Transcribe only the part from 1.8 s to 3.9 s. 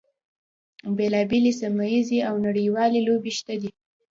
ییزې او نړیوالې لوبې شته دي.